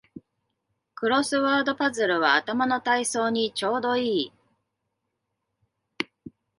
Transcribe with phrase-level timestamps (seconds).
[0.95, 4.33] クロスワードパズルは頭の体操にちょうどいい